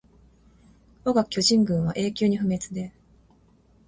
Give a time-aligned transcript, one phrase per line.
[1.03, 2.93] わが巨人軍は永久に不滅です